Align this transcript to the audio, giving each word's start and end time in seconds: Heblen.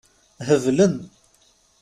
Heblen. 0.47 0.95